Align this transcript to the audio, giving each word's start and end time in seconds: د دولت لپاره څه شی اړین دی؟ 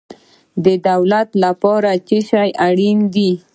د 0.65 0.67
دولت 0.89 1.29
لپاره 1.43 1.89
څه 2.07 2.17
شی 2.29 2.49
اړین 2.67 2.99
دی؟ 3.13 3.31